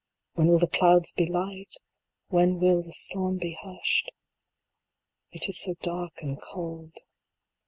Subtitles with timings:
[0.33, 1.75] When will the clouds be light?
[2.29, 4.09] When will the storm be hushed?
[5.31, 6.95] It is so dark and cold.